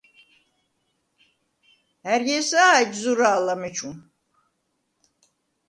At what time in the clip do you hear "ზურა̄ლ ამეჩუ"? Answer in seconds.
3.01-3.89